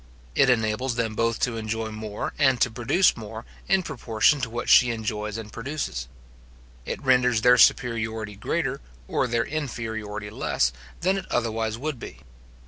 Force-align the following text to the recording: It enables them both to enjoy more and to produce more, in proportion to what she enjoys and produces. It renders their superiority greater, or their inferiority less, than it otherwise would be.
It 0.33 0.49
enables 0.49 0.95
them 0.95 1.13
both 1.13 1.39
to 1.41 1.57
enjoy 1.57 1.91
more 1.91 2.33
and 2.39 2.59
to 2.61 2.71
produce 2.71 3.15
more, 3.15 3.45
in 3.67 3.83
proportion 3.83 4.41
to 4.41 4.49
what 4.49 4.67
she 4.67 4.89
enjoys 4.89 5.37
and 5.37 5.53
produces. 5.53 6.07
It 6.87 7.03
renders 7.03 7.41
their 7.41 7.59
superiority 7.59 8.35
greater, 8.35 8.81
or 9.07 9.27
their 9.27 9.45
inferiority 9.45 10.31
less, 10.31 10.73
than 11.01 11.17
it 11.19 11.27
otherwise 11.29 11.77
would 11.77 11.99
be. 11.99 12.21